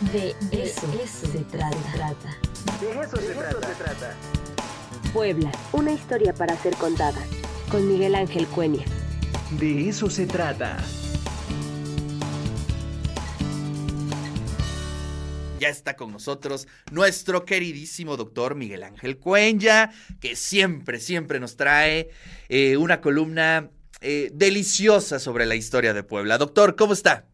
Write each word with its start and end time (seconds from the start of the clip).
De 0.00 0.36
eso, 0.52 0.86
se, 1.32 1.38
trata. 1.44 1.70
De 2.80 3.00
eso, 3.00 3.16
se, 3.16 3.32
trata. 3.32 4.14
Puebla, 5.14 5.50
una 5.72 5.92
historia 5.92 6.34
para 6.34 6.54
ser 6.58 6.76
contada. 6.76 7.24
Con 7.70 7.88
Miguel 7.88 8.14
Ángel 8.14 8.46
Cuenya. 8.48 8.84
De 9.52 9.88
eso 9.88 10.10
se 10.10 10.26
trata. 10.26 10.76
Ya 15.58 15.68
está 15.70 15.96
con 15.96 16.12
nosotros 16.12 16.68
nuestro 16.92 17.46
queridísimo 17.46 18.18
doctor 18.18 18.54
Miguel 18.54 18.82
Ángel 18.82 19.16
Cuenya, 19.16 19.92
que 20.20 20.36
siempre, 20.36 21.00
siempre 21.00 21.40
nos 21.40 21.56
trae 21.56 22.10
eh, 22.50 22.76
una 22.76 23.00
columna 23.00 23.70
eh, 24.02 24.30
deliciosa 24.34 25.18
sobre 25.18 25.46
la 25.46 25.54
historia 25.54 25.94
de 25.94 26.02
Puebla. 26.02 26.36
Doctor, 26.36 26.76
¿cómo 26.76 26.92
está? 26.92 27.24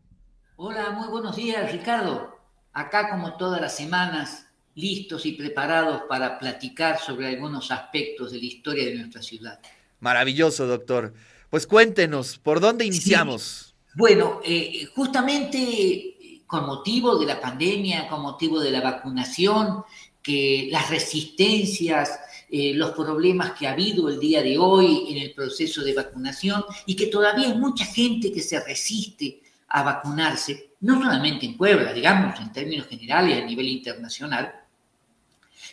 Hola, 0.54 0.90
muy 0.90 1.08
buenos 1.08 1.34
días, 1.34 1.72
Ricardo. 1.72 2.41
Acá 2.72 3.10
como 3.10 3.36
todas 3.36 3.60
las 3.60 3.76
semanas, 3.76 4.46
listos 4.74 5.26
y 5.26 5.32
preparados 5.32 6.02
para 6.08 6.38
platicar 6.38 6.98
sobre 6.98 7.28
algunos 7.28 7.70
aspectos 7.70 8.32
de 8.32 8.38
la 8.38 8.44
historia 8.44 8.86
de 8.86 8.94
nuestra 8.94 9.22
ciudad. 9.22 9.60
Maravilloso, 10.00 10.66
doctor. 10.66 11.12
Pues 11.50 11.66
cuéntenos, 11.66 12.38
¿por 12.38 12.60
dónde 12.60 12.86
iniciamos? 12.86 13.74
Bueno, 13.94 14.40
eh, 14.44 14.88
justamente 14.94 16.40
con 16.46 16.66
motivo 16.66 17.18
de 17.18 17.26
la 17.26 17.40
pandemia, 17.40 18.08
con 18.08 18.22
motivo 18.22 18.58
de 18.58 18.70
la 18.70 18.80
vacunación, 18.80 19.84
que 20.22 20.68
las 20.70 20.88
resistencias, 20.88 22.20
eh, 22.50 22.72
los 22.74 22.92
problemas 22.92 23.52
que 23.52 23.66
ha 23.66 23.72
habido 23.72 24.08
el 24.08 24.20
día 24.20 24.42
de 24.42 24.56
hoy 24.56 25.06
en 25.08 25.18
el 25.18 25.32
proceso 25.32 25.82
de 25.82 25.94
vacunación 25.94 26.64
y 26.86 26.94
que 26.94 27.06
todavía 27.06 27.48
hay 27.48 27.58
mucha 27.58 27.84
gente 27.84 28.30
que 28.32 28.40
se 28.40 28.62
resiste 28.62 29.42
a 29.68 29.82
vacunarse, 29.82 30.71
no 30.82 31.00
solamente 31.00 31.46
en 31.46 31.56
Puebla, 31.56 31.92
digamos, 31.92 32.38
en 32.40 32.52
términos 32.52 32.86
generales 32.86 33.42
a 33.42 33.46
nivel 33.46 33.68
internacional. 33.68 34.52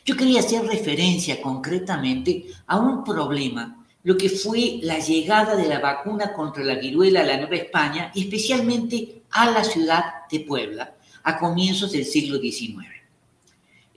Yo 0.05 0.15
quería 0.15 0.39
hacer 0.39 0.63
referencia 0.65 1.41
concretamente 1.41 2.45
a 2.67 2.77
un 2.77 3.03
problema, 3.03 3.85
lo 4.03 4.15
que 4.15 4.29
fue 4.29 4.79
la 4.81 4.99
llegada 4.99 5.55
de 5.55 5.67
la 5.67 5.79
vacuna 5.79 6.31
contra 6.31 6.63
la 6.63 6.75
viruela 6.75 7.21
a 7.21 7.25
la 7.25 7.37
Nueva 7.37 7.55
España 7.55 8.11
especialmente 8.15 9.23
a 9.31 9.51
la 9.51 9.63
ciudad 9.63 10.03
de 10.31 10.39
Puebla 10.41 10.95
a 11.23 11.37
comienzos 11.37 11.91
del 11.91 12.05
siglo 12.05 12.39
XIX. 12.39 12.87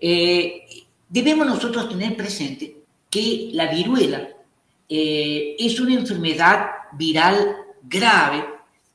Eh, 0.00 0.66
debemos 1.08 1.46
nosotros 1.46 1.88
tener 1.88 2.16
presente 2.16 2.76
que 3.08 3.50
la 3.52 3.70
viruela 3.70 4.28
eh, 4.88 5.56
es 5.58 5.78
una 5.78 5.94
enfermedad 5.94 6.66
viral 6.94 7.56
grave 7.82 8.51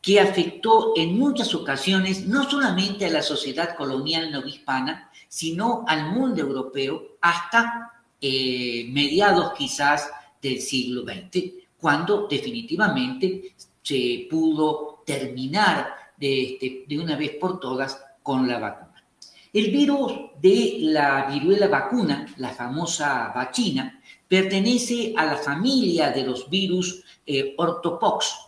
que 0.08 0.22
afectó 0.22 0.94
en 0.95 1.19
muchas 1.19 1.53
ocasiones 1.53 2.25
no 2.27 2.50
solamente 2.50 3.05
a 3.05 3.09
la 3.09 3.22
sociedad 3.22 3.75
colonial 3.75 4.31
novohispana, 4.31 5.11
sino 5.27 5.83
al 5.86 6.14
mundo 6.14 6.44
europeo 6.44 7.17
hasta 7.19 7.91
eh, 8.22 8.88
mediados 8.89 9.52
quizás 9.58 10.09
del 10.41 10.61
siglo 10.61 11.03
XX, 11.03 11.66
cuando 11.77 12.25
definitivamente 12.25 13.53
se 13.81 14.30
pudo 14.31 15.03
terminar 15.05 15.89
de, 16.16 16.86
de 16.88 16.99
una 16.99 17.17
vez 17.17 17.31
por 17.31 17.59
todas 17.59 18.02
con 18.23 18.47
la 18.47 18.59
vacuna. 18.59 19.03
El 19.52 19.71
virus 19.71 20.14
de 20.42 20.77
la 20.83 21.25
viruela 21.25 21.67
vacuna, 21.67 22.33
la 22.38 22.52
famosa 22.52 23.33
vacina, 23.36 24.02
pertenece 24.25 25.14
a 25.17 25.25
la 25.25 25.36
familia 25.36 26.11
de 26.11 26.23
los 26.23 26.49
virus 26.49 27.03
eh, 27.25 27.55
ortopox. 27.58 28.47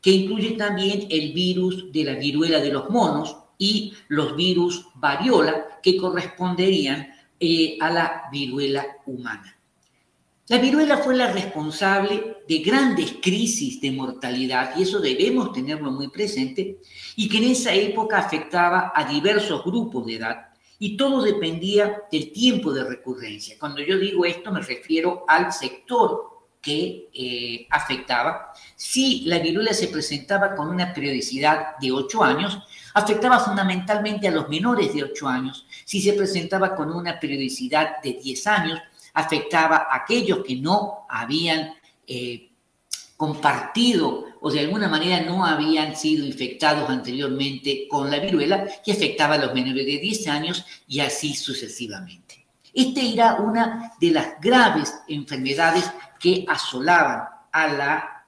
Que 0.00 0.10
incluye 0.10 0.52
también 0.52 1.06
el 1.10 1.32
virus 1.32 1.92
de 1.92 2.04
la 2.04 2.14
viruela 2.14 2.60
de 2.60 2.72
los 2.72 2.88
monos 2.88 3.36
y 3.58 3.92
los 4.08 4.34
virus 4.36 4.86
variola, 4.94 5.78
que 5.82 5.96
corresponderían 5.96 7.08
eh, 7.38 7.76
a 7.80 7.90
la 7.90 8.22
viruela 8.32 8.86
humana. 9.06 9.56
La 10.48 10.58
viruela 10.58 10.98
fue 10.98 11.14
la 11.14 11.32
responsable 11.32 12.38
de 12.48 12.58
grandes 12.58 13.16
crisis 13.22 13.80
de 13.80 13.92
mortalidad, 13.92 14.74
y 14.76 14.82
eso 14.82 14.98
debemos 14.98 15.52
tenerlo 15.52 15.92
muy 15.92 16.08
presente, 16.08 16.78
y 17.16 17.28
que 17.28 17.38
en 17.38 17.44
esa 17.44 17.72
época 17.72 18.18
afectaba 18.18 18.92
a 18.94 19.04
diversos 19.04 19.62
grupos 19.62 20.06
de 20.06 20.16
edad, 20.16 20.48
y 20.78 20.96
todo 20.96 21.22
dependía 21.22 22.02
del 22.10 22.32
tiempo 22.32 22.72
de 22.72 22.84
recurrencia. 22.84 23.56
Cuando 23.60 23.80
yo 23.82 23.98
digo 23.98 24.24
esto 24.24 24.50
me 24.50 24.62
refiero 24.62 25.24
al 25.28 25.52
sector 25.52 26.29
que 26.60 27.08
eh, 27.12 27.66
afectaba. 27.70 28.52
Si 28.76 29.22
la 29.26 29.38
viruela 29.38 29.72
se 29.72 29.88
presentaba 29.88 30.54
con 30.54 30.68
una 30.68 30.92
periodicidad 30.92 31.76
de 31.78 31.92
8 31.92 32.22
años, 32.22 32.62
afectaba 32.94 33.38
fundamentalmente 33.38 34.28
a 34.28 34.32
los 34.32 34.48
menores 34.48 34.92
de 34.92 35.04
8 35.04 35.28
años. 35.28 35.66
Si 35.84 36.00
se 36.00 36.12
presentaba 36.12 36.74
con 36.74 36.92
una 36.92 37.18
periodicidad 37.18 38.02
de 38.02 38.14
10 38.14 38.46
años, 38.46 38.80
afectaba 39.14 39.88
a 39.90 39.96
aquellos 39.96 40.44
que 40.44 40.56
no 40.56 41.06
habían 41.08 41.74
eh, 42.06 42.50
compartido 43.16 44.26
o 44.40 44.50
de 44.50 44.60
alguna 44.60 44.88
manera 44.88 45.20
no 45.20 45.44
habían 45.44 45.94
sido 45.94 46.24
infectados 46.24 46.88
anteriormente 46.88 47.86
con 47.88 48.10
la 48.10 48.18
viruela 48.18 48.66
y 48.84 48.92
afectaba 48.92 49.34
a 49.34 49.38
los 49.38 49.54
menores 49.54 49.84
de 49.84 49.98
10 49.98 50.28
años 50.28 50.64
y 50.88 51.00
así 51.00 51.34
sucesivamente. 51.34 52.46
Esta 52.72 53.00
era 53.00 53.34
una 53.34 53.92
de 54.00 54.10
las 54.12 54.40
graves 54.40 54.94
enfermedades 55.08 55.90
que 56.20 56.44
asolaban 56.46 57.24
a 57.50 57.68
la 57.68 58.24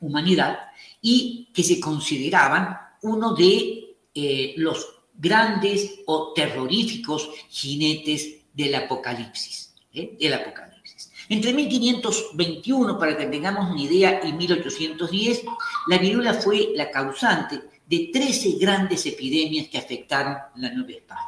humanidad 0.00 0.58
y 1.00 1.48
que 1.54 1.62
se 1.62 1.80
consideraban 1.80 2.78
uno 3.02 3.32
de 3.34 3.96
eh, 4.14 4.54
los 4.56 4.86
grandes 5.14 6.00
o 6.06 6.32
terroríficos 6.34 7.30
jinetes 7.48 8.52
del 8.52 8.74
apocalipsis. 8.74 9.70
¿eh? 9.92 10.16
del 10.18 10.34
Apocalipsis. 10.34 11.12
Entre 11.28 11.52
1521, 11.52 12.98
para 12.98 13.16
que 13.16 13.26
tengamos 13.26 13.70
una 13.70 13.80
idea, 13.80 14.20
y 14.24 14.32
1810, 14.32 15.42
la 15.86 15.98
viruela 15.98 16.34
fue 16.34 16.70
la 16.74 16.90
causante 16.90 17.60
de 17.86 18.10
13 18.12 18.56
grandes 18.60 19.06
epidemias 19.06 19.68
que 19.68 19.78
afectaron 19.78 20.36
la 20.56 20.70
Nueva 20.70 20.90
España. 20.90 21.20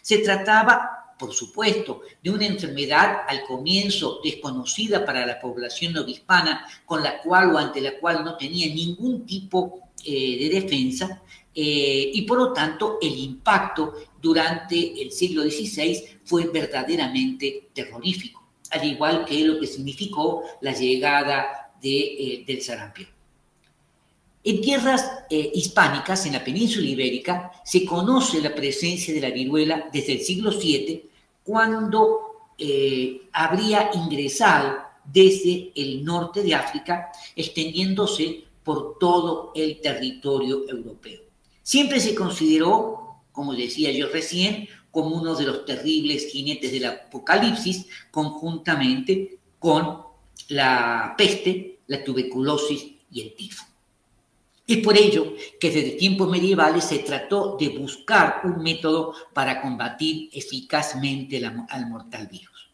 Se 0.00 0.18
trataba, 0.18 1.03
por 1.24 1.32
supuesto, 1.32 2.02
de 2.22 2.30
una 2.30 2.44
enfermedad 2.44 3.20
al 3.26 3.44
comienzo 3.44 4.20
desconocida 4.22 5.06
para 5.06 5.24
la 5.24 5.40
población 5.40 5.94
novohispana, 5.94 6.66
con 6.84 7.02
la 7.02 7.22
cual 7.22 7.54
o 7.54 7.58
ante 7.58 7.80
la 7.80 7.98
cual 7.98 8.22
no 8.22 8.36
tenía 8.36 8.66
ningún 8.66 9.24
tipo 9.24 9.88
eh, 10.04 10.36
de 10.38 10.60
defensa, 10.60 11.22
eh, 11.54 12.10
y 12.12 12.22
por 12.22 12.36
lo 12.36 12.52
tanto 12.52 12.98
el 13.00 13.16
impacto 13.16 13.94
durante 14.20 15.00
el 15.00 15.12
siglo 15.12 15.44
XVI 15.44 16.18
fue 16.24 16.48
verdaderamente 16.48 17.68
terrorífico, 17.72 18.46
al 18.70 18.84
igual 18.84 19.24
que 19.24 19.46
lo 19.46 19.58
que 19.58 19.66
significó 19.66 20.42
la 20.60 20.72
llegada 20.72 21.72
eh, 21.82 22.44
del 22.46 22.60
sarampión. 22.60 23.08
En 24.46 24.60
tierras 24.60 25.10
hispánicas, 25.30 26.26
en 26.26 26.34
la 26.34 26.44
península 26.44 26.86
ibérica, 26.86 27.50
se 27.64 27.86
conoce 27.86 28.42
la 28.42 28.54
presencia 28.54 29.14
de 29.14 29.22
la 29.22 29.30
viruela 29.30 29.88
desde 29.90 30.12
el 30.12 30.20
siglo 30.20 30.50
VII, 30.50 31.13
cuando 31.44 32.48
habría 33.32 33.90
ingresado 33.94 34.78
desde 35.04 35.70
el 35.76 36.04
norte 36.04 36.42
de 36.42 36.54
África, 36.54 37.12
extendiéndose 37.36 38.44
por 38.62 38.98
todo 38.98 39.52
el 39.54 39.80
territorio 39.80 40.68
europeo. 40.68 41.20
Siempre 41.62 42.00
se 42.00 42.14
consideró, 42.14 43.20
como 43.30 43.54
decía 43.54 43.92
yo 43.92 44.08
recién, 44.08 44.68
como 44.90 45.16
uno 45.16 45.34
de 45.34 45.44
los 45.44 45.64
terribles 45.64 46.30
jinetes 46.30 46.72
del 46.72 46.86
apocalipsis, 46.86 47.86
conjuntamente 48.10 49.38
con 49.58 50.02
la 50.48 51.14
peste, 51.18 51.80
la 51.88 52.02
tuberculosis 52.02 52.86
y 53.10 53.20
el 53.20 53.34
tifo. 53.34 53.64
Es 54.66 54.78
por 54.78 54.96
ello 54.96 55.34
que 55.60 55.70
desde 55.70 55.90
tiempos 55.90 56.30
medievales 56.30 56.84
se 56.84 57.00
trató 57.00 57.56
de 57.60 57.68
buscar 57.68 58.40
un 58.44 58.62
método 58.62 59.14
para 59.32 59.60
combatir 59.60 60.30
eficazmente 60.32 61.44
al 61.68 61.88
mortal 61.88 62.28
virus. 62.28 62.70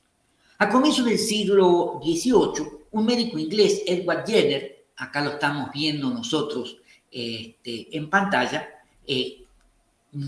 A 0.59 0.69
comienzos 0.69 1.07
del 1.07 1.19
siglo 1.19 2.01
XVIII, 2.03 2.67
un 2.93 3.07
médico 3.07 3.39
inglés, 3.39 3.83
Edward 3.87 4.27
Jenner, 4.27 4.85
acá 4.97 5.23
lo 5.23 5.31
estamos 5.31 5.71
viendo 5.73 6.11
nosotros 6.11 6.77
este, 7.11 7.89
en 7.97 8.09
pantalla, 8.09 8.69
eh, 9.07 9.45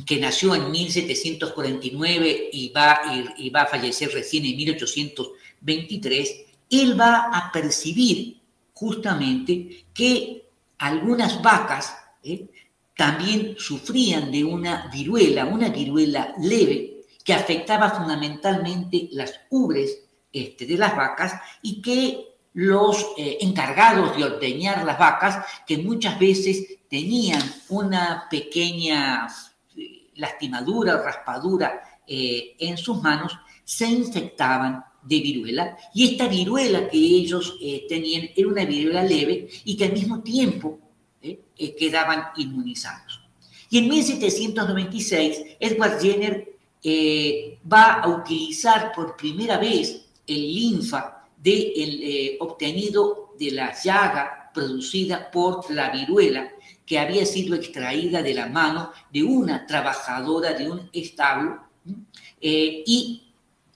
que 0.06 0.18
nació 0.18 0.54
en 0.54 0.70
1749 0.70 2.50
y 2.52 2.68
va, 2.70 3.00
y, 3.36 3.50
va 3.50 3.62
a 3.62 3.66
fallecer 3.66 4.10
recién 4.12 4.44
en 4.46 4.56
1823, 4.56 6.44
él 6.70 6.98
va 6.98 7.30
a 7.32 7.52
percibir 7.52 8.38
justamente 8.72 9.84
que 9.92 10.46
algunas 10.82 11.40
vacas 11.40 11.96
eh, 12.24 12.50
también 12.96 13.54
sufrían 13.56 14.32
de 14.32 14.44
una 14.44 14.88
viruela, 14.92 15.46
una 15.46 15.68
viruela 15.68 16.34
leve, 16.38 17.04
que 17.24 17.32
afectaba 17.32 17.90
fundamentalmente 17.90 19.08
las 19.12 19.32
ubres 19.50 19.96
este, 20.32 20.66
de 20.66 20.76
las 20.76 20.96
vacas 20.96 21.34
y 21.62 21.80
que 21.80 22.26
los 22.54 23.06
eh, 23.16 23.38
encargados 23.42 24.16
de 24.16 24.24
ordeñar 24.24 24.84
las 24.84 24.98
vacas, 24.98 25.46
que 25.64 25.78
muchas 25.78 26.18
veces 26.18 26.66
tenían 26.90 27.40
una 27.68 28.26
pequeña 28.28 29.28
eh, 29.76 30.10
lastimadura 30.16 30.96
o 30.96 31.02
raspadura 31.02 31.80
en 32.04 32.76
sus 32.76 33.00
manos, 33.00 33.32
se 33.64 33.86
infectaban 33.86 34.84
de 35.02 35.20
viruela 35.20 35.76
y 35.94 36.12
esta 36.12 36.28
viruela 36.28 36.88
que 36.88 36.98
ellos 36.98 37.56
eh, 37.60 37.86
tenían 37.88 38.30
era 38.36 38.48
una 38.48 38.64
viruela 38.64 39.02
leve 39.02 39.48
y 39.64 39.76
que 39.76 39.86
al 39.86 39.92
mismo 39.92 40.22
tiempo 40.22 40.78
quedaban 41.78 42.24
inmunizados. 42.36 43.20
Y 43.70 43.78
en 43.78 43.88
1796, 43.88 45.42
Edward 45.60 46.00
Jenner 46.00 46.56
va 47.72 48.00
a 48.00 48.08
utilizar 48.08 48.90
por 48.92 49.16
primera 49.16 49.56
vez 49.56 50.04
el 50.26 50.54
linfa 50.54 51.28
de 51.40 52.36
obtenido 52.40 53.34
de 53.38 53.52
la 53.52 53.72
llaga 53.80 54.42
producida 54.52 55.30
por 55.30 55.70
la 55.70 55.90
viruela 55.90 56.50
que 56.86 56.98
había 56.98 57.24
sido 57.24 57.54
extraída 57.54 58.22
de 58.22 58.34
la 58.34 58.46
mano 58.46 58.92
de 59.12 59.22
una 59.22 59.66
trabajadora 59.66 60.52
de 60.52 60.70
un 60.70 60.90
establo 60.92 61.62
eh, 62.40 62.82
y 62.86 63.31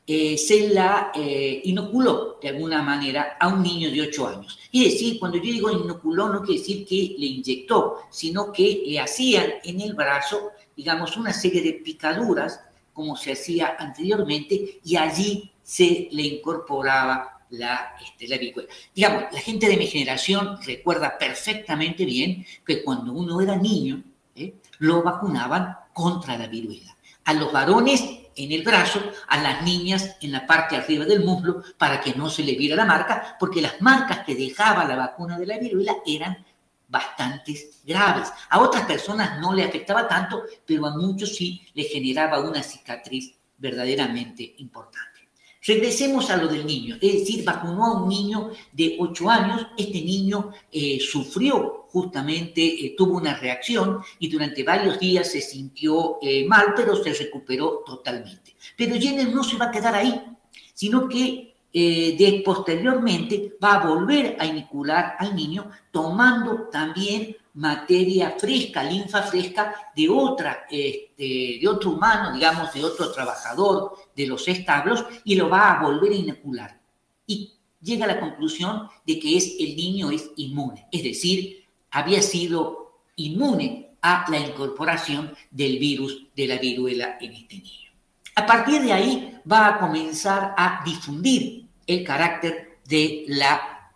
eh, 0.08 0.38
se 0.38 0.68
la 0.68 1.10
eh, 1.14 1.62
inoculó 1.64 2.38
de 2.40 2.50
alguna 2.50 2.80
manera 2.80 3.36
a 3.40 3.48
un 3.48 3.62
niño 3.62 3.90
de 3.90 4.02
8 4.02 4.28
años. 4.28 4.58
Es 4.72 4.92
decir, 4.92 5.18
cuando 5.18 5.38
yo 5.38 5.44
digo 5.44 5.70
inoculó 5.70 6.28
no 6.28 6.42
quiere 6.42 6.60
decir 6.60 6.86
que 6.86 7.16
le 7.18 7.26
inyectó, 7.26 8.02
sino 8.10 8.52
que 8.52 8.84
le 8.86 9.00
hacían 9.00 9.54
en 9.64 9.80
el 9.80 9.94
brazo, 9.94 10.50
digamos, 10.76 11.16
una 11.16 11.32
serie 11.32 11.60
de 11.60 11.72
picaduras, 11.74 12.60
como 12.92 13.16
se 13.16 13.32
hacía 13.32 13.76
anteriormente, 13.78 14.80
y 14.84 14.96
allí 14.96 15.50
se 15.62 16.08
le 16.12 16.22
incorporaba 16.22 17.44
la, 17.50 17.96
este, 18.04 18.28
la 18.28 18.38
viruela. 18.38 18.68
Digamos, 18.94 19.24
la 19.32 19.40
gente 19.40 19.68
de 19.68 19.76
mi 19.76 19.86
generación 19.86 20.58
recuerda 20.64 21.18
perfectamente 21.18 22.04
bien 22.04 22.46
que 22.64 22.84
cuando 22.84 23.12
uno 23.12 23.40
era 23.40 23.56
niño, 23.56 24.02
¿eh? 24.36 24.54
lo 24.78 25.02
vacunaban 25.02 25.76
contra 25.92 26.38
la 26.38 26.46
viruela. 26.46 26.96
A 27.24 27.34
los 27.34 27.52
varones 27.52 28.02
en 28.36 28.52
el 28.52 28.62
brazo, 28.62 29.00
a 29.28 29.38
las 29.38 29.62
niñas 29.62 30.16
en 30.20 30.32
la 30.32 30.46
parte 30.46 30.76
arriba 30.76 31.04
del 31.04 31.24
muslo, 31.24 31.62
para 31.78 32.00
que 32.00 32.14
no 32.14 32.28
se 32.28 32.42
le 32.42 32.54
viera 32.54 32.76
la 32.76 32.84
marca, 32.84 33.36
porque 33.40 33.62
las 33.62 33.80
marcas 33.80 34.20
que 34.24 34.34
dejaba 34.34 34.84
la 34.84 34.96
vacuna 34.96 35.38
de 35.38 35.46
la 35.46 35.58
viruela 35.58 35.96
eran 36.06 36.44
bastante 36.88 37.70
graves. 37.84 38.32
A 38.50 38.60
otras 38.60 38.84
personas 38.84 39.40
no 39.40 39.52
le 39.52 39.64
afectaba 39.64 40.06
tanto, 40.06 40.44
pero 40.64 40.86
a 40.86 40.96
muchos 40.96 41.34
sí 41.34 41.66
le 41.74 41.84
generaba 41.84 42.40
una 42.40 42.62
cicatriz 42.62 43.34
verdaderamente 43.58 44.54
importante. 44.58 45.15
Regresemos 45.66 46.30
a 46.30 46.36
lo 46.36 46.46
del 46.46 46.64
niño, 46.64 46.96
es 47.00 47.12
decir, 47.12 47.44
vacunó 47.44 47.84
a 47.84 48.02
un 48.02 48.08
niño 48.08 48.50
de 48.72 48.96
8 49.00 49.30
años, 49.30 49.66
este 49.76 50.00
niño 50.00 50.52
eh, 50.70 51.00
sufrió 51.00 51.86
justamente, 51.90 52.62
eh, 52.62 52.94
tuvo 52.96 53.16
una 53.16 53.36
reacción 53.36 54.00
y 54.20 54.28
durante 54.28 54.62
varios 54.62 55.00
días 55.00 55.32
se 55.32 55.40
sintió 55.40 56.18
eh, 56.22 56.46
mal, 56.46 56.66
pero 56.76 56.94
se 57.02 57.12
recuperó 57.12 57.82
totalmente. 57.84 58.54
Pero 58.76 58.94
Jenner 58.94 59.34
no 59.34 59.42
se 59.42 59.56
va 59.56 59.66
a 59.66 59.70
quedar 59.72 59.96
ahí, 59.96 60.22
sino 60.72 61.08
que 61.08 61.54
de, 61.72 62.42
posteriormente 62.42 63.56
va 63.62 63.74
a 63.74 63.86
volver 63.86 64.36
a 64.38 64.46
inocular 64.46 65.16
al 65.18 65.36
niño 65.36 65.70
tomando 65.90 66.68
también 66.72 67.36
materia 67.56 68.36
fresca, 68.38 68.82
linfa 68.82 69.22
fresca 69.22 69.74
de, 69.94 70.08
otra, 70.08 70.66
este, 70.70 71.58
de 71.60 71.68
otro 71.68 71.92
humano, 71.92 72.32
digamos, 72.32 72.72
de 72.72 72.84
otro 72.84 73.10
trabajador 73.10 73.96
de 74.14 74.26
los 74.26 74.46
establos 74.46 75.04
y 75.24 75.34
lo 75.34 75.48
va 75.48 75.72
a 75.72 75.82
volver 75.82 76.12
a 76.12 76.16
inocular. 76.16 76.80
Y 77.26 77.52
llega 77.80 78.04
a 78.04 78.08
la 78.08 78.20
conclusión 78.20 78.88
de 79.06 79.18
que 79.18 79.36
es, 79.36 79.56
el 79.58 79.74
niño 79.74 80.10
es 80.10 80.30
inmune, 80.36 80.86
es 80.92 81.02
decir, 81.02 81.64
había 81.90 82.20
sido 82.20 83.00
inmune 83.16 83.90
a 84.02 84.26
la 84.30 84.38
incorporación 84.38 85.34
del 85.50 85.78
virus 85.78 86.26
de 86.36 86.46
la 86.46 86.58
viruela 86.58 87.16
en 87.20 87.32
este 87.32 87.56
niño. 87.56 87.90
A 88.34 88.44
partir 88.44 88.82
de 88.82 88.92
ahí 88.92 89.38
va 89.50 89.68
a 89.68 89.78
comenzar 89.78 90.54
a 90.58 90.82
difundir 90.84 91.64
el 91.86 92.04
carácter 92.04 92.80
de 92.86 93.24
la, 93.28 93.92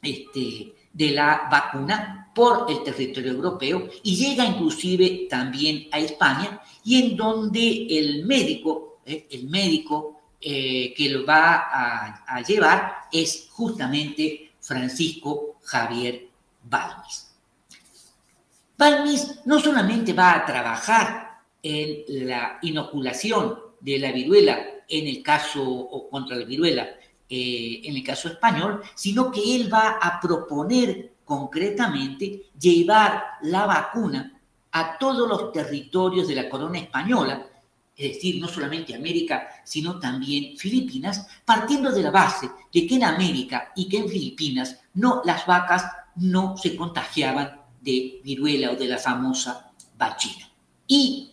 este, 0.00 0.73
de 0.94 1.10
la 1.10 1.48
vacuna 1.50 2.30
por 2.34 2.70
el 2.70 2.82
territorio 2.82 3.32
europeo 3.32 3.88
y 4.02 4.16
llega 4.16 4.46
inclusive 4.46 5.26
también 5.28 5.88
a 5.92 5.98
España 5.98 6.60
y 6.84 7.02
en 7.02 7.16
donde 7.16 7.86
el 7.90 8.24
médico, 8.24 9.00
eh, 9.04 9.26
el 9.30 9.48
médico 9.48 10.22
eh, 10.40 10.94
que 10.96 11.08
lo 11.08 11.26
va 11.26 11.68
a, 12.26 12.42
llevar 12.42 13.06
es 13.12 13.48
justamente 13.50 14.52
Francisco 14.60 15.56
Javier 15.62 16.28
Balmis. 16.62 17.30
Balmis 18.76 19.40
no 19.46 19.60
solamente 19.60 20.12
va 20.12 20.34
a 20.34 20.44
trabajar 20.44 21.40
en 21.62 22.26
la 22.26 22.58
inoculación 22.62 23.58
de 23.80 23.98
la 23.98 24.12
viruela 24.12 24.58
en 24.88 25.06
el 25.06 25.22
caso 25.22 25.62
o 25.62 26.10
contra 26.10 26.36
la 26.36 26.44
viruela 26.44 26.88
eh, 27.28 27.80
en 27.84 27.96
el 27.96 28.04
caso 28.04 28.28
español, 28.28 28.82
sino 28.94 29.30
que 29.30 29.56
él 29.56 29.72
va 29.72 29.98
a 30.00 30.20
proponer 30.20 31.14
concretamente 31.24 32.50
llevar 32.58 33.24
la 33.42 33.66
vacuna 33.66 34.40
a 34.72 34.98
todos 34.98 35.28
los 35.28 35.52
territorios 35.52 36.28
de 36.28 36.34
la 36.34 36.48
corona 36.48 36.78
española, 36.78 37.46
es 37.96 38.14
decir, 38.14 38.40
no 38.40 38.48
solamente 38.48 38.94
América, 38.94 39.48
sino 39.64 39.98
también 40.00 40.56
Filipinas, 40.58 41.26
partiendo 41.44 41.92
de 41.92 42.02
la 42.02 42.10
base 42.10 42.50
de 42.72 42.86
que 42.86 42.96
en 42.96 43.04
América 43.04 43.72
y 43.76 43.88
que 43.88 43.98
en 43.98 44.08
Filipinas 44.08 44.80
no, 44.94 45.22
las 45.24 45.46
vacas 45.46 45.86
no 46.16 46.56
se 46.56 46.76
contagiaban 46.76 47.60
de 47.80 48.20
viruela 48.24 48.72
o 48.72 48.76
de 48.76 48.86
la 48.86 48.98
famosa 48.98 49.70
bachina. 49.96 50.50
Y 50.86 51.30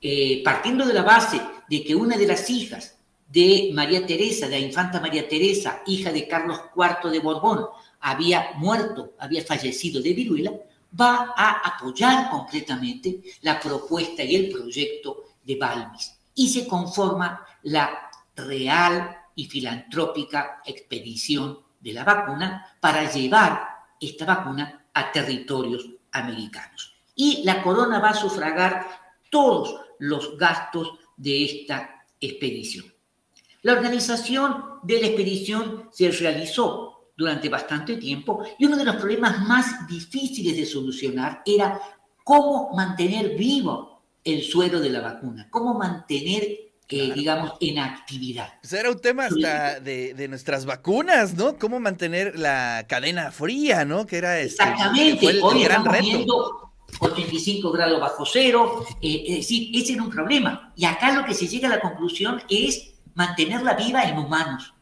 eh, 0.00 0.42
partiendo 0.42 0.86
de 0.86 0.94
la 0.94 1.02
base 1.02 1.40
de 1.68 1.84
que 1.84 1.94
una 1.94 2.16
de 2.16 2.26
las 2.26 2.48
hijas 2.48 2.97
de 3.28 3.70
María 3.74 4.06
Teresa, 4.06 4.46
de 4.46 4.58
la 4.58 4.66
infanta 4.66 5.00
María 5.00 5.28
Teresa, 5.28 5.82
hija 5.86 6.10
de 6.10 6.26
Carlos 6.26 6.60
IV 6.74 7.10
de 7.10 7.20
Borbón, 7.20 7.66
había 8.00 8.52
muerto, 8.56 9.14
había 9.18 9.44
fallecido 9.44 10.00
de 10.00 10.14
viruela, 10.14 10.52
va 10.98 11.34
a 11.36 11.76
apoyar 11.76 12.30
concretamente 12.30 13.20
la 13.42 13.60
propuesta 13.60 14.22
y 14.22 14.34
el 14.34 14.50
proyecto 14.50 15.24
de 15.44 15.56
Balmis 15.56 16.18
y 16.34 16.48
se 16.48 16.66
conforma 16.66 17.44
la 17.64 18.10
real 18.34 19.16
y 19.34 19.46
filantrópica 19.46 20.62
expedición 20.64 21.58
de 21.80 21.92
la 21.92 22.04
vacuna 22.04 22.76
para 22.80 23.10
llevar 23.10 23.68
esta 24.00 24.24
vacuna 24.24 24.86
a 24.94 25.12
territorios 25.12 25.88
americanos. 26.12 26.94
Y 27.14 27.42
la 27.44 27.62
corona 27.62 27.98
va 27.98 28.10
a 28.10 28.14
sufragar 28.14 28.86
todos 29.30 29.80
los 29.98 30.38
gastos 30.38 30.92
de 31.16 31.44
esta 31.44 32.04
expedición. 32.20 32.86
La 33.62 33.72
organización 33.72 34.64
de 34.84 35.00
la 35.00 35.06
expedición 35.08 35.88
se 35.92 36.10
realizó 36.10 37.12
durante 37.16 37.48
bastante 37.48 37.96
tiempo 37.96 38.44
y 38.58 38.66
uno 38.66 38.76
de 38.76 38.84
los 38.84 38.96
problemas 38.96 39.40
más 39.40 39.88
difíciles 39.88 40.56
de 40.56 40.64
solucionar 40.64 41.42
era 41.44 41.80
cómo 42.22 42.70
mantener 42.76 43.36
vivo 43.36 44.04
el 44.22 44.42
suero 44.42 44.78
de 44.78 44.90
la 44.90 45.00
vacuna, 45.00 45.48
cómo 45.50 45.74
mantener, 45.74 46.44
eh, 46.88 47.12
digamos, 47.12 47.54
en 47.60 47.80
actividad. 47.80 48.52
Pues 48.60 48.72
era 48.72 48.90
un 48.90 49.00
tema 49.00 49.26
hasta 49.26 49.80
de, 49.80 50.26
nuestras 50.28 50.64
vacunas, 50.64 51.34
¿no? 51.34 51.58
Cómo 51.58 51.80
mantener 51.80 52.38
la 52.38 52.86
cadena 52.88 53.32
fría, 53.32 53.84
¿no? 53.84 54.06
Que 54.06 54.18
era 54.18 54.38
este, 54.38 54.62
Exactamente, 54.62 55.42
hoy 55.42 55.64
gran 55.64 55.84
reto. 55.84 56.64
85 57.00 57.70
grados 57.70 58.00
bajo 58.00 58.24
cero, 58.24 58.84
eh, 59.02 59.24
es 59.28 59.36
decir, 59.36 59.70
ese 59.74 59.94
era 59.94 60.02
un 60.02 60.10
problema. 60.10 60.72
Y 60.76 60.84
acá 60.84 61.12
lo 61.12 61.24
que 61.24 61.34
se 61.34 61.46
llega 61.46 61.68
a 61.68 61.76
la 61.76 61.80
conclusión 61.80 62.42
es 62.48 62.97
mantenerla 63.18 63.74
viva 63.74 64.04
en 64.04 64.16
humanos. 64.16 64.72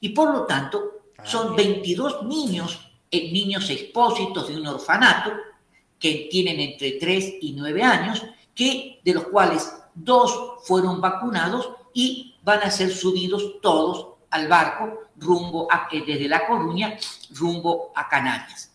Y 0.00 0.08
por 0.08 0.32
lo 0.32 0.44
tanto, 0.44 1.02
son 1.22 1.54
22 1.54 2.24
niños, 2.24 2.80
eh, 3.12 3.30
niños 3.30 3.70
expósitos 3.70 4.48
de 4.48 4.56
un 4.56 4.66
orfanato, 4.66 5.30
que 5.96 6.26
tienen 6.28 6.58
entre 6.58 6.92
3 6.92 7.34
y 7.40 7.52
9 7.52 7.82
años, 7.84 8.24
que, 8.56 9.00
de 9.04 9.14
los 9.14 9.28
cuales 9.28 9.72
dos 9.94 10.64
fueron 10.64 11.00
vacunados 11.00 11.70
y 11.94 12.34
van 12.42 12.60
a 12.62 12.72
ser 12.72 12.90
subidos 12.92 13.60
todos 13.62 14.14
al 14.30 14.48
barco 14.48 15.02
rumbo 15.16 15.68
eh, 15.92 16.02
desde 16.04 16.28
La 16.28 16.48
Coruña 16.48 16.98
rumbo 17.30 17.92
a 17.94 18.08
Canarias. 18.08 18.72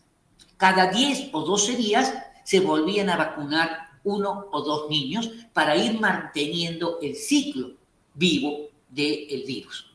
Cada 0.56 0.88
10 0.88 1.32
o 1.34 1.42
12 1.42 1.76
días 1.76 2.14
se 2.46 2.62
volvían 2.62 3.10
a 3.10 3.18
vacunar 3.18 3.90
uno 4.06 4.48
o 4.54 4.62
dos 4.62 4.90
niños 4.90 5.30
para 5.52 5.76
ir 5.76 6.00
manteniendo 6.00 7.00
el 7.02 7.16
ciclo 7.16 7.72
vivo 8.14 8.70
del 8.96 9.44
virus. 9.46 9.92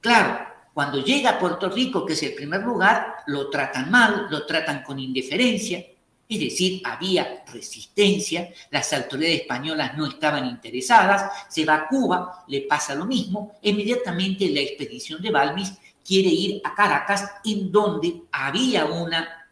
Claro, 0.00 0.46
cuando 0.72 1.04
llega 1.04 1.30
a 1.30 1.38
Puerto 1.38 1.68
Rico, 1.68 2.06
que 2.06 2.14
es 2.14 2.22
el 2.22 2.34
primer 2.34 2.62
lugar, 2.62 3.16
lo 3.26 3.50
tratan 3.50 3.90
mal, 3.90 4.28
lo 4.30 4.46
tratan 4.46 4.82
con 4.82 4.98
indiferencia, 4.98 5.84
es 6.28 6.38
decir, 6.38 6.80
había 6.84 7.44
resistencia, 7.52 8.52
las 8.70 8.92
autoridades 8.92 9.40
españolas 9.40 9.96
no 9.96 10.06
estaban 10.06 10.46
interesadas, 10.46 11.30
se 11.48 11.64
va 11.64 11.74
a 11.74 11.88
Cuba, 11.88 12.44
le 12.46 12.62
pasa 12.62 12.94
lo 12.94 13.04
mismo, 13.04 13.58
inmediatamente 13.62 14.48
la 14.48 14.60
expedición 14.60 15.20
de 15.20 15.30
Balmis 15.30 15.72
quiere 16.04 16.28
ir 16.28 16.60
a 16.62 16.74
Caracas, 16.74 17.28
en 17.44 17.72
donde 17.72 18.22
había 18.30 18.84
una, 18.86 19.50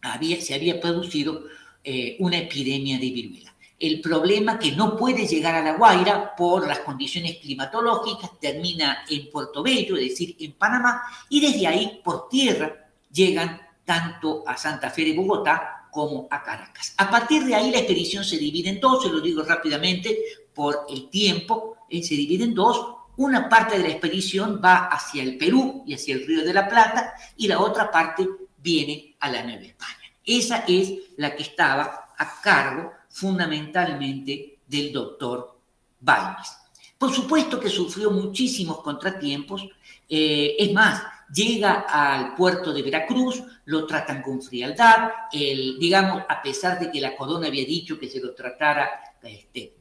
había, 0.00 0.40
se 0.40 0.54
había 0.54 0.80
producido 0.80 1.44
eh, 1.84 2.16
una 2.20 2.38
epidemia 2.38 2.98
de 2.98 3.10
viruela. 3.10 3.54
El 3.78 4.00
problema 4.00 4.58
que 4.58 4.72
no 4.72 4.96
puede 4.96 5.26
llegar 5.26 5.54
a 5.54 5.62
La 5.62 5.76
Guaira 5.76 6.34
por 6.34 6.66
las 6.66 6.80
condiciones 6.80 7.36
climatológicas, 7.36 8.38
termina 8.40 9.04
en 9.08 9.30
Puerto 9.30 9.62
Bello, 9.62 9.96
es 9.96 10.10
decir, 10.10 10.36
en 10.40 10.52
Panamá, 10.52 11.02
y 11.28 11.40
desde 11.40 11.66
ahí 11.66 12.00
por 12.02 12.28
tierra 12.28 12.90
llegan 13.10 13.60
tanto 13.84 14.42
a 14.46 14.56
Santa 14.56 14.90
Fe 14.90 15.04
de 15.04 15.14
Bogotá 15.14 15.88
como 15.90 16.26
a 16.30 16.42
Caracas. 16.42 16.94
A 16.98 17.08
partir 17.10 17.44
de 17.44 17.54
ahí 17.54 17.70
la 17.70 17.78
expedición 17.78 18.24
se 18.24 18.36
divide 18.36 18.70
en 18.70 18.80
dos, 18.80 19.02
se 19.02 19.10
lo 19.10 19.20
digo 19.20 19.42
rápidamente 19.42 20.18
por 20.52 20.86
el 20.90 21.08
tiempo, 21.08 21.76
eh, 21.88 22.02
se 22.02 22.14
divide 22.14 22.44
en 22.44 22.54
dos. 22.54 22.96
Una 23.16 23.48
parte 23.48 23.78
de 23.78 23.84
la 23.84 23.90
expedición 23.90 24.60
va 24.62 24.88
hacia 24.88 25.22
el 25.22 25.38
Perú 25.38 25.82
y 25.86 25.94
hacia 25.94 26.14
el 26.14 26.26
Río 26.26 26.44
de 26.44 26.52
la 26.52 26.68
Plata 26.68 27.14
y 27.36 27.48
la 27.48 27.60
otra 27.60 27.90
parte 27.90 28.28
viene 28.58 29.16
a 29.20 29.30
la 29.30 29.42
Nueva 29.42 29.62
España. 29.62 30.12
Esa 30.24 30.64
es 30.68 30.92
la 31.16 31.34
que 31.34 31.42
estaba 31.42 32.14
a 32.16 32.40
cargo 32.42 32.92
fundamentalmente 33.08 34.58
del 34.66 34.92
doctor 34.92 35.58
Balmes. 36.00 36.48
Por 36.96 37.12
supuesto 37.12 37.60
que 37.60 37.68
sufrió 37.68 38.10
muchísimos 38.10 38.82
contratiempos, 38.82 39.66
eh, 40.08 40.56
es 40.58 40.72
más, 40.72 41.02
llega 41.32 41.86
al 41.88 42.34
puerto 42.34 42.72
de 42.72 42.82
Veracruz, 42.82 43.42
lo 43.66 43.86
tratan 43.86 44.22
con 44.22 44.42
frialdad, 44.42 45.10
el, 45.32 45.78
digamos, 45.78 46.22
a 46.28 46.42
pesar 46.42 46.78
de 46.80 46.90
que 46.90 47.00
la 47.00 47.14
corona 47.14 47.46
había 47.46 47.64
dicho 47.64 47.98
que 47.98 48.08
se 48.08 48.20
lo 48.20 48.34
tratara 48.34 48.90
este, 49.22 49.74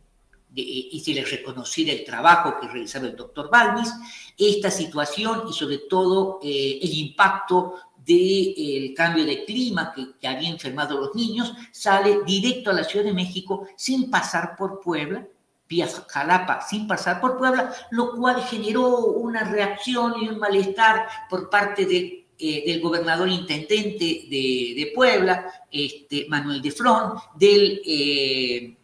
y 0.53 0.99
se 1.03 1.13
le 1.13 1.23
reconociera 1.23 1.93
el 1.93 2.03
trabajo 2.03 2.59
que 2.59 2.67
realizaba 2.67 3.07
el 3.07 3.15
doctor 3.15 3.49
Balmis, 3.49 3.93
esta 4.37 4.71
situación 4.71 5.43
y 5.49 5.53
sobre 5.53 5.79
todo 5.79 6.39
eh, 6.41 6.79
el 6.81 6.93
impacto 6.93 7.75
del 8.07 8.93
cambio 8.95 9.25
de 9.25 9.43
clima 9.43 9.93
que, 9.93 10.27
había 10.27 10.49
enfermado 10.49 10.97
a 10.97 11.01
los 11.01 11.15
niños, 11.15 11.53
sale 11.71 12.19
directo 12.25 12.69
a 12.69 12.73
la 12.73 12.85
Ciudad 12.85 13.05
de 13.05 13.13
México 13.13 13.67
sin 13.75 14.09
pasar 14.09 14.55
por 14.55 14.79
Puebla, 14.79 15.27
vía 15.67 15.89
Jalapa, 16.07 16.61
sin 16.61 16.87
pasar 16.87 17.19
por 17.19 17.37
Puebla, 17.37 17.73
lo 17.91 18.15
cual 18.15 18.41
generó 18.43 19.07
una 19.07 19.43
reacción 19.43 20.13
y 20.21 20.29
un 20.29 20.39
malestar 20.39 21.05
por 21.29 21.49
parte 21.49 21.85
de, 21.85 22.25
eh, 22.39 22.63
del 22.65 22.79
gobernador 22.79 23.27
intendente 23.27 24.05
de, 24.29 24.91
Puebla, 24.95 25.65
este, 25.69 26.27
Manuel 26.29 26.61
de 26.61 26.71
Front, 26.71 27.19
del, 27.35 27.81
eh, 27.85 28.77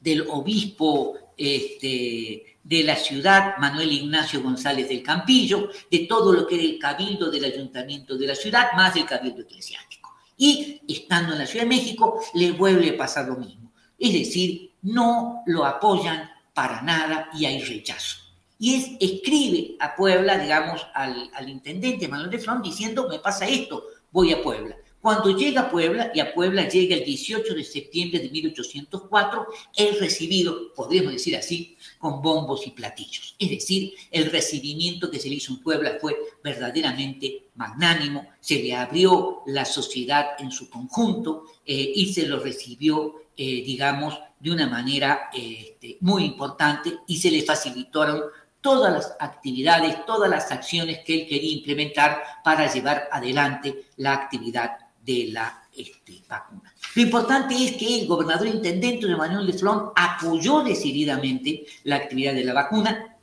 del 0.00 0.26
obispo 0.28 1.14
este, 1.36 2.53
de 2.64 2.82
la 2.82 2.96
ciudad, 2.96 3.58
Manuel 3.58 3.92
Ignacio 3.92 4.42
González 4.42 4.88
del 4.88 5.02
Campillo, 5.02 5.68
de 5.90 6.00
todo 6.00 6.32
lo 6.32 6.46
que 6.46 6.54
era 6.54 6.64
el 6.64 6.78
cabildo 6.78 7.30
del 7.30 7.44
ayuntamiento 7.44 8.16
de 8.16 8.26
la 8.26 8.34
ciudad, 8.34 8.72
más 8.74 8.96
el 8.96 9.04
cabildo 9.04 9.42
eclesiástico. 9.42 10.14
Y 10.36 10.80
estando 10.88 11.34
en 11.34 11.38
la 11.38 11.46
Ciudad 11.46 11.64
de 11.64 11.68
México, 11.68 12.20
le 12.34 12.52
vuelve 12.52 12.90
a 12.90 12.96
pasar 12.96 13.28
lo 13.28 13.36
mismo. 13.36 13.70
Es 13.98 14.12
decir, 14.14 14.72
no 14.82 15.42
lo 15.46 15.64
apoyan 15.64 16.30
para 16.54 16.82
nada 16.82 17.28
y 17.34 17.44
hay 17.44 17.62
rechazo. 17.62 18.18
Y 18.58 18.74
es, 18.76 18.90
escribe 18.98 19.76
a 19.78 19.94
Puebla, 19.94 20.38
digamos, 20.38 20.86
al, 20.94 21.30
al 21.34 21.48
intendente 21.48 22.08
Manuel 22.08 22.30
de 22.30 22.38
Flon 22.38 22.62
diciendo, 22.62 23.06
me 23.08 23.18
pasa 23.18 23.46
esto, 23.46 23.84
voy 24.10 24.32
a 24.32 24.42
Puebla. 24.42 24.76
Cuando 25.04 25.36
llega 25.36 25.60
a 25.60 25.70
Puebla, 25.70 26.10
y 26.14 26.20
a 26.20 26.32
Puebla 26.32 26.66
llega 26.66 26.96
el 26.96 27.04
18 27.04 27.54
de 27.54 27.62
septiembre 27.62 28.20
de 28.20 28.30
1804, 28.30 29.46
es 29.76 30.00
recibido, 30.00 30.72
podríamos 30.74 31.12
decir 31.12 31.36
así, 31.36 31.76
con 31.98 32.22
bombos 32.22 32.66
y 32.66 32.70
platillos. 32.70 33.36
Es 33.38 33.50
decir, 33.50 33.92
el 34.10 34.30
recibimiento 34.30 35.10
que 35.10 35.18
se 35.18 35.28
le 35.28 35.34
hizo 35.34 35.52
en 35.52 35.60
Puebla 35.60 35.98
fue 36.00 36.16
verdaderamente 36.42 37.48
magnánimo, 37.54 38.28
se 38.40 38.62
le 38.62 38.74
abrió 38.74 39.42
la 39.44 39.66
sociedad 39.66 40.28
en 40.38 40.50
su 40.50 40.70
conjunto 40.70 41.44
eh, 41.66 41.92
y 41.96 42.10
se 42.14 42.26
lo 42.26 42.40
recibió, 42.40 43.24
eh, 43.36 43.62
digamos, 43.62 44.18
de 44.40 44.52
una 44.52 44.66
manera 44.68 45.28
este, 45.34 45.98
muy 46.00 46.24
importante 46.24 47.00
y 47.06 47.18
se 47.18 47.30
le 47.30 47.42
facilitaron 47.42 48.22
todas 48.62 48.90
las 48.90 49.16
actividades, 49.20 50.06
todas 50.06 50.30
las 50.30 50.50
acciones 50.50 51.00
que 51.04 51.12
él 51.12 51.28
quería 51.28 51.52
implementar 51.52 52.22
para 52.42 52.72
llevar 52.72 53.10
adelante 53.12 53.84
la 53.98 54.14
actividad 54.14 54.83
de 55.04 55.28
la 55.30 55.62
este, 55.76 56.22
vacuna. 56.28 56.72
Lo 56.94 57.02
importante 57.02 57.54
es 57.54 57.76
que 57.76 58.00
el 58.00 58.06
gobernador 58.06 58.46
intendente 58.46 59.06
de 59.06 59.16
Manuel 59.16 59.46
de 59.46 59.52
Flon 59.52 59.90
apoyó 59.94 60.62
decididamente 60.62 61.66
la 61.84 61.96
actividad 61.96 62.34
de 62.34 62.44
la 62.44 62.52
vacuna 62.52 63.16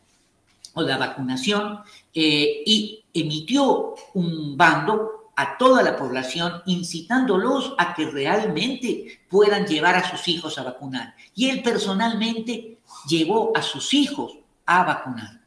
o 0.74 0.82
la 0.82 0.98
vacunación 0.98 1.80
eh, 2.14 2.64
y 2.66 3.04
emitió 3.14 3.96
un 4.14 4.56
bando 4.56 5.32
a 5.36 5.58
toda 5.58 5.82
la 5.82 5.98
población 5.98 6.62
incitándolos 6.66 7.74
a 7.78 7.94
que 7.94 8.06
realmente 8.10 9.22
puedan 9.30 9.66
llevar 9.66 9.96
a 9.96 10.10
sus 10.10 10.28
hijos 10.28 10.58
a 10.58 10.64
vacunar. 10.64 11.16
Y 11.36 11.50
él 11.50 11.64
personalmente 11.64 12.78
llevó 13.08 13.52
a 13.56 13.62
sus 13.62 13.94
hijos 13.94 14.38
a 14.66 14.84
vacunar. 14.84 15.41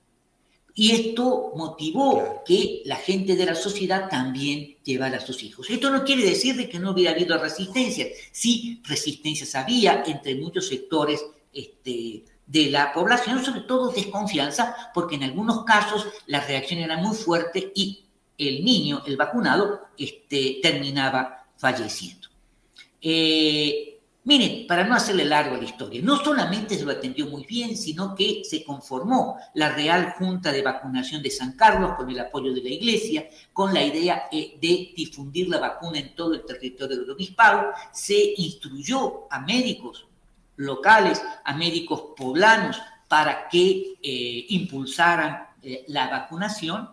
Y 0.76 0.90
esto 0.90 1.52
motivó 1.54 2.42
que 2.44 2.82
la 2.84 2.96
gente 2.96 3.36
de 3.36 3.46
la 3.46 3.54
sociedad 3.54 4.08
también 4.08 4.76
llevara 4.82 5.18
a 5.18 5.20
sus 5.20 5.42
hijos. 5.44 5.70
Esto 5.70 5.88
no 5.88 6.02
quiere 6.02 6.24
decir 6.24 6.56
de 6.56 6.68
que 6.68 6.80
no 6.80 6.90
hubiera 6.90 7.12
habido 7.12 7.38
resistencia. 7.38 8.08
Sí, 8.32 8.82
resistencias 8.84 9.54
había 9.54 10.02
entre 10.04 10.34
muchos 10.34 10.66
sectores 10.66 11.24
este, 11.52 12.24
de 12.46 12.70
la 12.70 12.92
población, 12.92 13.44
sobre 13.44 13.60
todo 13.60 13.92
desconfianza, 13.92 14.90
porque 14.92 15.14
en 15.14 15.22
algunos 15.22 15.64
casos 15.64 16.08
la 16.26 16.40
reacción 16.40 16.80
era 16.80 16.96
muy 16.96 17.16
fuerte 17.16 17.70
y 17.74 18.04
el 18.36 18.64
niño, 18.64 19.02
el 19.06 19.16
vacunado, 19.16 19.82
este, 19.96 20.58
terminaba 20.60 21.46
falleciendo. 21.56 22.28
Eh, 23.00 23.93
Miren, 24.26 24.66
para 24.66 24.84
no 24.84 24.94
hacerle 24.94 25.26
largo 25.26 25.58
la 25.58 25.64
historia, 25.64 26.00
no 26.02 26.16
solamente 26.16 26.78
se 26.78 26.84
lo 26.86 26.92
atendió 26.92 27.26
muy 27.26 27.44
bien, 27.44 27.76
sino 27.76 28.14
que 28.14 28.40
se 28.42 28.64
conformó 28.64 29.36
la 29.52 29.74
Real 29.74 30.14
Junta 30.16 30.50
de 30.50 30.62
Vacunación 30.62 31.22
de 31.22 31.30
San 31.30 31.52
Carlos 31.52 31.92
con 31.94 32.08
el 32.08 32.18
apoyo 32.18 32.54
de 32.54 32.62
la 32.62 32.70
Iglesia, 32.70 33.28
con 33.52 33.74
la 33.74 33.82
idea 33.82 34.24
eh, 34.32 34.56
de 34.58 34.94
difundir 34.96 35.50
la 35.50 35.58
vacuna 35.58 35.98
en 35.98 36.14
todo 36.14 36.32
el 36.32 36.46
territorio 36.46 36.96
del 36.96 37.10
obispado. 37.10 37.72
Se 37.92 38.32
instruyó 38.38 39.30
a 39.30 39.40
médicos 39.40 40.06
locales, 40.56 41.22
a 41.44 41.54
médicos 41.54 42.14
poblanos, 42.16 42.80
para 43.06 43.46
que 43.50 43.96
eh, 44.02 44.46
impulsaran 44.48 45.48
eh, 45.62 45.84
la 45.88 46.08
vacunación. 46.08 46.88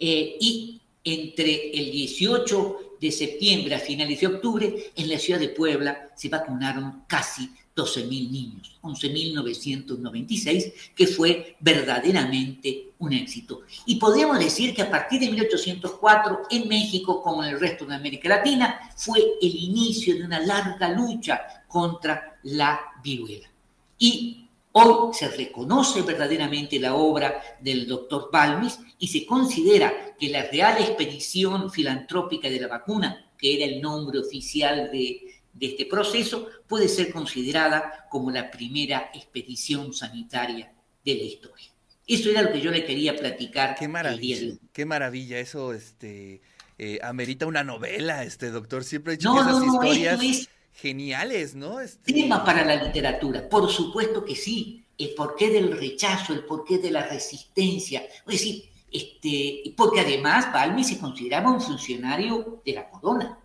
y 0.00 0.81
entre 1.04 1.70
el 1.70 1.90
18 1.90 2.96
de 3.00 3.10
septiembre 3.10 3.74
a 3.74 3.80
finales 3.80 4.20
de 4.20 4.26
octubre, 4.28 4.92
en 4.94 5.08
la 5.10 5.18
ciudad 5.18 5.40
de 5.40 5.48
Puebla 5.48 6.10
se 6.14 6.28
vacunaron 6.28 7.02
casi 7.08 7.50
12.000 7.74 8.30
niños, 8.30 8.78
11.996, 8.82 10.72
que 10.94 11.06
fue 11.06 11.56
verdaderamente 11.60 12.92
un 12.98 13.14
éxito. 13.14 13.62
Y 13.86 13.96
podemos 13.96 14.38
decir 14.38 14.74
que 14.74 14.82
a 14.82 14.90
partir 14.90 15.20
de 15.20 15.30
1804, 15.30 16.42
en 16.50 16.68
México, 16.68 17.22
como 17.22 17.42
en 17.42 17.54
el 17.54 17.60
resto 17.60 17.86
de 17.86 17.94
América 17.94 18.28
Latina, 18.28 18.78
fue 18.94 19.18
el 19.40 19.56
inicio 19.56 20.14
de 20.14 20.24
una 20.24 20.40
larga 20.40 20.90
lucha 20.90 21.64
contra 21.66 22.38
la 22.42 22.78
viruela. 23.02 23.50
Y 23.98 24.46
Hoy 24.74 25.12
se 25.12 25.28
reconoce 25.28 26.00
verdaderamente 26.00 26.80
la 26.80 26.94
obra 26.94 27.42
del 27.60 27.86
doctor 27.86 28.30
Balmis 28.32 28.78
y 28.98 29.08
se 29.08 29.26
considera 29.26 30.16
que 30.18 30.30
la 30.30 30.44
Real 30.44 30.78
Expedición 30.78 31.70
Filantrópica 31.70 32.48
de 32.48 32.58
la 32.58 32.68
Vacuna, 32.68 33.32
que 33.36 33.54
era 33.54 33.66
el 33.66 33.82
nombre 33.82 34.18
oficial 34.18 34.90
de, 34.90 35.20
este 35.60 35.84
proceso, 35.84 36.48
puede 36.66 36.88
ser 36.88 37.12
considerada 37.12 38.06
como 38.10 38.30
la 38.30 38.50
primera 38.50 39.10
expedición 39.12 39.92
sanitaria 39.92 40.72
de 41.04 41.14
la 41.16 41.22
historia. 41.22 41.68
Eso 42.06 42.30
era 42.30 42.42
lo 42.42 42.52
que 42.52 42.60
yo 42.62 42.70
le 42.70 42.84
quería 42.84 43.14
platicar. 43.14 43.74
Qué 43.78 43.88
maravilla, 43.88 44.56
qué 44.72 44.86
maravilla, 44.86 45.38
eso 45.38 45.74
este, 45.74 46.40
eh, 46.78 46.98
amerita 47.02 47.46
una 47.46 47.62
novela, 47.62 48.24
este 48.24 48.50
doctor. 48.50 48.84
Siempre 48.84 49.12
he 49.12 49.16
dicho 49.18 49.34
que 49.34 49.40
esas 49.40 49.64
historias 49.66 50.48
geniales, 50.72 51.54
¿no? 51.54 51.80
Este... 51.80 52.12
Tema 52.12 52.44
para 52.44 52.64
la 52.64 52.82
literatura, 52.82 53.48
por 53.48 53.70
supuesto 53.70 54.24
que 54.24 54.34
sí. 54.34 54.84
El 54.98 55.14
porqué 55.14 55.50
del 55.50 55.76
rechazo, 55.76 56.32
el 56.32 56.44
porqué 56.44 56.78
de 56.78 56.90
la 56.90 57.06
resistencia. 57.06 58.00
Es 58.00 58.24
decir, 58.26 58.64
este, 58.92 59.74
porque 59.76 60.00
además 60.00 60.52
Balmi 60.52 60.84
se 60.84 60.98
consideraba 60.98 61.50
un 61.50 61.60
funcionario 61.60 62.62
de 62.64 62.72
la 62.74 62.88
corona. 62.90 63.38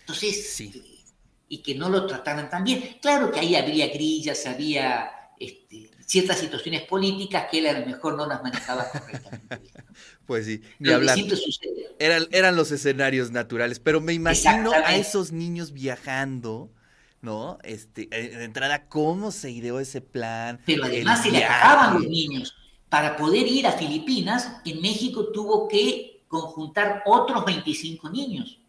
Entonces, 0.00 0.54
sí. 0.54 1.04
y 1.48 1.58
que 1.58 1.74
no 1.74 1.88
lo 1.88 2.06
trataran 2.06 2.48
tan 2.48 2.64
bien. 2.64 2.98
Claro 3.02 3.30
que 3.30 3.40
ahí 3.40 3.56
habría 3.56 3.88
grillas, 3.88 4.46
había 4.46 5.10
este, 5.38 5.83
ciertas 6.06 6.38
situaciones 6.38 6.82
políticas 6.82 7.46
que 7.50 7.58
él 7.58 7.66
a 7.66 7.78
lo 7.78 7.86
mejor 7.86 8.16
no 8.16 8.26
las 8.26 8.42
manejaba 8.42 8.88
correctamente. 8.92 9.60
Pues 10.26 10.46
sí, 10.46 10.62
ni 10.78 10.90
hablar. 10.90 11.18
Eran, 11.98 12.26
eran 12.32 12.56
los 12.56 12.70
escenarios 12.72 13.30
naturales, 13.30 13.78
pero 13.78 14.00
me 14.00 14.12
imagino 14.12 14.72
a 14.72 14.96
esos 14.96 15.32
niños 15.32 15.72
viajando, 15.72 16.70
¿no? 17.20 17.58
Este, 17.62 18.06
de 18.06 18.44
entrada, 18.44 18.88
¿cómo 18.88 19.30
se 19.30 19.50
ideó 19.50 19.80
ese 19.80 20.00
plan? 20.00 20.60
Pero 20.66 20.84
además 20.84 21.22
se 21.22 21.30
le 21.30 21.44
acababan 21.44 21.94
los 21.94 22.08
niños. 22.08 22.54
Para 22.88 23.16
poder 23.16 23.46
ir 23.46 23.66
a 23.66 23.72
Filipinas, 23.72 24.60
en 24.64 24.80
México 24.80 25.32
tuvo 25.32 25.68
que 25.68 26.24
conjuntar 26.28 27.02
otros 27.06 27.44
25 27.44 28.10
niños. 28.10 28.60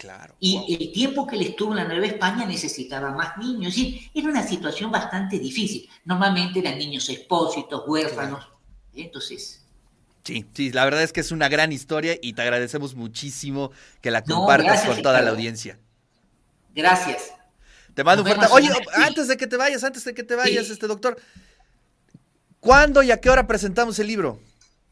Claro. 0.00 0.34
Y 0.40 0.56
wow. 0.56 0.66
el 0.80 0.92
tiempo 0.92 1.26
que 1.26 1.36
él 1.36 1.42
estuvo 1.42 1.72
en 1.72 1.76
la 1.76 1.84
Nueva 1.84 2.06
España 2.06 2.46
necesitaba 2.46 3.10
más 3.10 3.36
niños. 3.36 3.74
Sí, 3.74 4.10
era 4.14 4.28
una 4.30 4.42
situación 4.42 4.90
bastante 4.90 5.38
difícil. 5.38 5.90
Normalmente 6.06 6.60
eran 6.60 6.78
niños 6.78 7.06
expósitos, 7.10 7.82
huérfanos. 7.86 8.48
Entonces, 8.94 9.58
Sí, 10.24 10.46
sí, 10.54 10.70
la 10.72 10.84
verdad 10.84 11.02
es 11.02 11.12
que 11.12 11.20
es 11.20 11.32
una 11.32 11.48
gran 11.48 11.70
historia 11.72 12.16
y 12.20 12.32
te 12.34 12.42
agradecemos 12.42 12.94
muchísimo 12.94 13.72
que 14.00 14.10
la 14.10 14.22
No, 14.26 14.36
compartas 14.36 14.66
gracias, 14.66 14.94
con 14.94 15.02
toda 15.02 15.20
la 15.22 15.30
audiencia. 15.30 15.78
gracias. 16.74 17.32
Te 17.94 18.02
mando 18.04 18.22
un 18.22 18.28
Nos 18.28 18.36
fuerte. 18.36 18.54
vemos 18.54 18.72
Oye, 18.74 18.86
antes 19.06 19.28
de 19.28 19.36
que 19.36 19.46
te 19.46 19.56
vayas, 19.56 19.84
antes 19.84 20.04
de 20.04 20.14
que 20.14 20.22
te 20.22 20.34
vayas, 20.34 20.66
Sí. 20.66 20.72
este 20.72 20.86
doctor, 20.86 21.18
¿cuándo 22.60 23.02
y 23.02 23.10
a 23.10 23.20
qué 23.20 23.30
hora 23.30 23.46
presentamos 23.46 23.98
el 23.98 24.06
libro? 24.06 24.38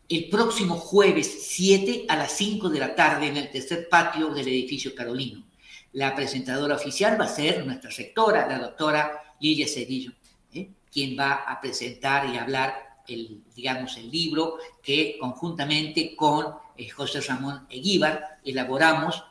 El 0.09 0.31
próximo 0.31 0.77
jueves 0.77 1.49
7 1.51 2.07
a 2.09 2.17
las 2.17 2.33
5 2.33 2.71
de 2.71 2.79
la 2.79 2.95
tarde 2.95 3.27
en 3.27 3.37
el 3.37 3.51
tercer 3.51 3.91
patio 3.91 4.31
del 4.31 4.49
edificio 4.49 4.95
Carolino. 4.95 5.45
La 5.93 6.17
presentadora 6.17 6.77
oficial 6.77 7.21
va 7.21 7.27
a 7.27 7.29
ser 7.29 7.67
nuestra 7.67 7.91
rectora, 7.91 8.49
la 8.49 8.59
doctora 8.59 9.35
Lilia 9.39 9.69
Cedillo, 9.69 10.13
¿eh? 10.55 10.71
quien 10.91 11.15
va 11.19 11.45
a 11.47 11.61
presentar 11.61 12.27
y 12.33 12.39
hablar 12.39 13.03
el, 13.07 13.43
digamos, 13.55 13.99
el 13.99 14.11
libro 14.11 14.57
que 14.83 15.19
conjuntamente 15.21 16.17
con 16.17 16.55
eh, 16.79 16.89
José 16.89 17.21
Ramón 17.21 17.67
Eguíbar 17.69 18.41
elaboramos 18.43 19.23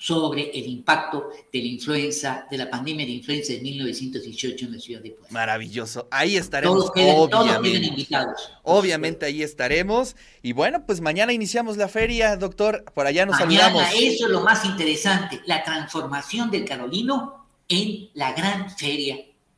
sobre 0.00 0.50
el 0.56 0.64
impacto 0.68 1.28
de 1.52 1.58
la 1.58 1.66
influenza, 1.66 2.46
de 2.48 2.56
la 2.56 2.70
pandemia 2.70 3.04
de 3.04 3.10
influenza 3.12 3.52
de 3.52 3.60
1918 3.60 4.66
en 4.66 4.72
la 4.72 4.78
ciudad 4.78 5.00
de 5.02 5.10
Puebla. 5.10 5.28
Maravilloso. 5.32 6.06
Ahí 6.12 6.36
estaremos, 6.36 6.76
Todos 6.78 6.92
quedan, 6.92 7.16
todos 7.16 7.28
quedan 7.46 7.56
obviamente. 7.58 7.86
invitados. 7.88 8.52
Obviamente 8.62 9.26
ahí 9.26 9.42
estaremos. 9.42 10.14
Y 10.40 10.52
bueno, 10.52 10.86
pues 10.86 11.00
mañana 11.00 11.32
iniciamos 11.32 11.76
la 11.76 11.88
feria, 11.88 12.36
doctor. 12.36 12.84
Por 12.94 13.08
allá 13.08 13.26
nos 13.26 13.40
Mañana, 13.40 13.64
saludamos. 13.72 13.92
eso 14.00 14.26
es 14.26 14.30
lo 14.30 14.40
más 14.42 14.64
interesante, 14.64 15.40
la 15.46 15.64
transformación 15.64 16.48
del 16.52 16.64
Carolino 16.64 17.48
en 17.68 18.08
la 18.14 18.32
gran 18.34 18.70
feria 18.70 19.16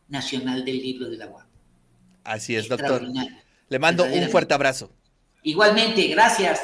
nacional 0.09 0.65
del 0.65 0.79
libro 0.81 1.11
de 1.11 1.19
la 1.19 1.27
UAM. 1.29 1.47
Así 2.25 2.57
es, 2.57 2.67
doctor. 2.67 3.07
Le 3.69 3.79
mando 3.79 4.05
un 4.05 4.29
fuerte 4.31 4.55
abrazo. 4.55 4.91
Igualmente, 5.43 6.07
gracias. 6.09 6.61